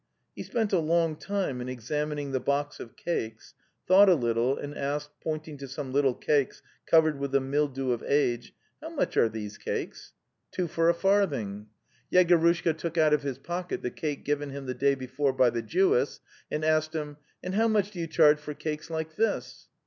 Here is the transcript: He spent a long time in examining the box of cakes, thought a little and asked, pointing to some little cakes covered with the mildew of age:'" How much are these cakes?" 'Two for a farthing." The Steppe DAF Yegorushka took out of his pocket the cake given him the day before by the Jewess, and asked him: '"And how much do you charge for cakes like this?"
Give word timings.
He 0.35 0.41
spent 0.41 0.73
a 0.73 0.79
long 0.79 1.15
time 1.15 1.61
in 1.61 1.69
examining 1.69 2.31
the 2.31 2.39
box 2.39 2.79
of 2.79 2.95
cakes, 2.95 3.53
thought 3.87 4.09
a 4.09 4.15
little 4.15 4.57
and 4.57 4.75
asked, 4.75 5.11
pointing 5.23 5.59
to 5.59 5.67
some 5.67 5.93
little 5.93 6.15
cakes 6.15 6.63
covered 6.87 7.19
with 7.19 7.31
the 7.33 7.39
mildew 7.39 7.91
of 7.91 8.01
age:'" 8.07 8.55
How 8.81 8.89
much 8.89 9.15
are 9.15 9.29
these 9.29 9.59
cakes?" 9.59 10.13
'Two 10.51 10.65
for 10.67 10.89
a 10.89 10.95
farthing." 10.95 11.67
The 12.09 12.17
Steppe 12.21 12.29
DAF 12.29 12.39
Yegorushka 12.41 12.77
took 12.79 12.97
out 12.97 13.13
of 13.13 13.21
his 13.21 13.37
pocket 13.37 13.83
the 13.83 13.91
cake 13.91 14.25
given 14.25 14.49
him 14.49 14.65
the 14.65 14.73
day 14.73 14.95
before 14.95 15.33
by 15.33 15.51
the 15.51 15.61
Jewess, 15.61 16.19
and 16.49 16.65
asked 16.65 16.95
him: 16.95 17.17
'"And 17.43 17.53
how 17.53 17.67
much 17.67 17.91
do 17.91 17.99
you 17.99 18.07
charge 18.07 18.39
for 18.39 18.55
cakes 18.55 18.89
like 18.89 19.17
this?" 19.17 19.67